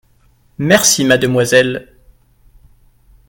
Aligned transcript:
Merci 0.57 1.03
mademoiselle. 1.05 1.95